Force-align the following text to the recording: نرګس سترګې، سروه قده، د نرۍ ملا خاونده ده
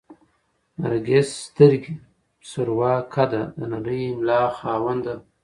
نرګس 0.81 1.29
سترګې، 1.45 1.93
سروه 2.51 2.93
قده، 3.13 3.43
د 3.59 3.61
نرۍ 3.71 4.03
ملا 4.19 4.41
خاونده 4.57 5.13
ده 5.19 5.23